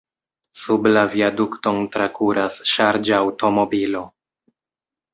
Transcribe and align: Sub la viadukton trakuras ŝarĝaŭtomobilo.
Sub 0.61 0.89
la 0.93 1.03
viadukton 1.15 1.79
trakuras 1.97 2.59
ŝarĝaŭtomobilo. 2.75 4.07